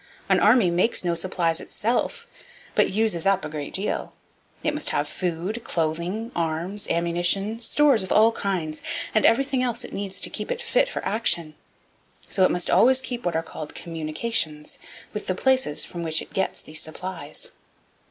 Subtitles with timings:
[0.29, 2.25] An army makes no supplies itself,
[2.73, 4.13] but uses up a great deal.
[4.63, 8.81] It must have food, clothing, arms, ammunition, stores of all kinds,
[9.13, 11.53] and everything else it needs to keep it fit for action.
[12.27, 14.79] So it must always keep what are called 'communications'
[15.13, 17.51] with the places from which it gets these supplies.